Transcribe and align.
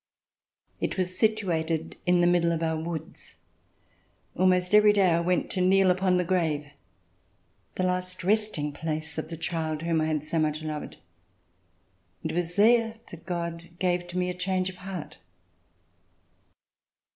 It 0.79 0.97
was 0.97 1.15
situated 1.15 1.95
in 2.07 2.21
the 2.21 2.25
middle 2.25 2.51
of 2.51 2.63
our 2.63 2.75
woods. 2.75 3.35
Almost 4.35 4.73
every 4.73 4.93
day 4.93 5.11
I 5.11 5.19
went 5.19 5.51
to 5.51 5.61
kneel 5.61 5.91
upon 5.91 6.17
the 6.17 6.25
grave, 6.25 6.65
the 7.75 7.83
last 7.83 8.23
resting 8.23 8.71
RECOLLECTIONS 8.71 8.75
OF 8.79 8.81
THE 8.81 8.87
REVOLUTION 8.87 9.09
place 9.11 9.17
of 9.19 9.29
the 9.29 9.37
child 9.77 9.81
whom 9.83 10.01
I 10.01 10.05
had 10.07 10.23
so 10.23 10.39
much 10.39 10.63
loved, 10.63 10.97
and 12.23 12.31
it 12.31 12.35
was 12.35 12.55
there 12.55 12.95
that 13.11 13.27
God 13.27 13.69
gave 13.77 14.07
to 14.07 14.17
me 14.17 14.31
a 14.31 14.33
change 14.33 14.71
of 14.71 14.77
heart. 14.77 15.19